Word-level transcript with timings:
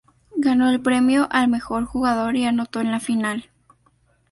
Ganó 0.35 0.67
el 0.71 0.81
premio 0.81 1.27
a 1.29 1.45
mejor 1.45 1.85
jugador 1.85 2.35
y 2.35 2.45
anotó 2.45 2.81
en 2.81 2.89
la 2.89 2.99
final. 2.99 3.51